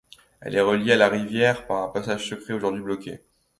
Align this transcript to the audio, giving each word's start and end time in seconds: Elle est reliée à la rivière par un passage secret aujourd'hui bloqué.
Elle 0.39 0.55
est 0.55 0.61
reliée 0.61 0.93
à 0.93 0.97
la 0.97 1.09
rivière 1.09 1.67
par 1.67 1.83
un 1.83 1.89
passage 1.89 2.27
secret 2.27 2.53
aujourd'hui 2.53 2.81
bloqué. 2.81 3.19